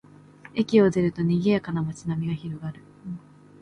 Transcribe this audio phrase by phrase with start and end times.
[0.55, 2.81] 駅を出ると、にぎやかな街並みが広がる